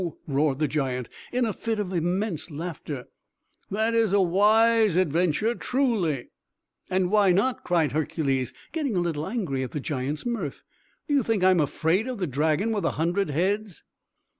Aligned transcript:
roared 0.27 0.57
the 0.57 0.67
giant, 0.67 1.07
in 1.31 1.45
a 1.45 1.53
fit 1.53 1.77
of 1.77 1.93
immense 1.93 2.49
laughter. 2.49 3.05
"That 3.69 3.93
is 3.93 4.13
a 4.13 4.19
wise 4.19 4.95
adventure, 4.95 5.53
truly!" 5.53 6.29
"And 6.89 7.11
why 7.11 7.31
not?" 7.31 7.63
cried 7.63 7.91
Hercules, 7.91 8.51
getting 8.71 8.95
a 8.95 8.99
little 8.99 9.27
angry 9.27 9.61
at 9.61 9.73
the 9.73 9.79
giant's 9.79 10.25
mirth. 10.25 10.63
"Do 11.07 11.13
you 11.13 11.21
think 11.21 11.43
I 11.43 11.51
am 11.51 11.59
afraid 11.59 12.07
of 12.07 12.17
the 12.17 12.25
dragon 12.25 12.71
with 12.71 12.83
a 12.85 12.91
hundred 12.97 13.29
heads!" 13.29 13.83